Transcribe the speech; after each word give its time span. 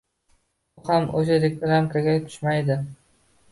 bu 0.79 0.85
ham 0.91 1.05
oʻsha 1.19 1.37
ramkaga 1.73 2.17
tushmaydi 2.25 2.81